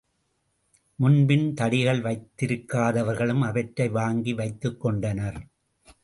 [0.99, 5.37] முன்பின் தடிகள் வைத்திருக்காதவர்களும் அவற்றை வாங்கி வைத்துக்கொண்டனர்.